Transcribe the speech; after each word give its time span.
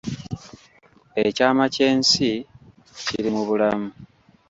Ekyama 1.25 1.65
ky’ensi 1.73 2.31
kiri 3.05 3.29
mu 3.35 3.41
bulamu 3.47 3.89